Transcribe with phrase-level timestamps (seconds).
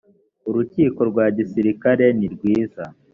[0.49, 2.83] urukiko rwa gisirikare nirwiza